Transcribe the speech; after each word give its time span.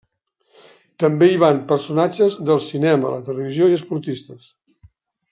També 1.03 1.27
hi 1.31 1.35
van 1.43 1.59
personatges 1.71 2.37
del 2.51 2.61
cinema, 2.71 3.11
la 3.17 3.23
televisió 3.31 3.67
i 3.75 3.81
esportistes. 3.81 4.49